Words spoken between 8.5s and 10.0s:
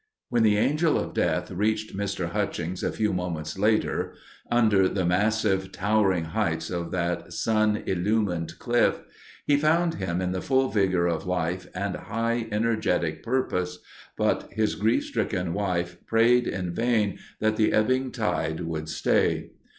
Cliff—"He" found